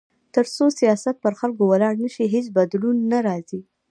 [0.35, 3.61] تر څو سیاست پر خلکو ولاړ نه شي، هیڅ بدلون نه راځي.